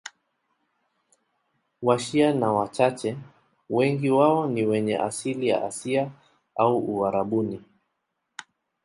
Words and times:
Washia 1.81 2.33
ni 2.33 2.43
wachache, 2.45 3.17
wengi 3.69 4.09
wao 4.09 4.47
ni 4.47 4.65
wenye 4.65 4.97
asili 4.97 5.47
ya 5.47 5.65
Asia 5.65 6.11
au 6.55 6.77
Uarabuni. 6.77 7.61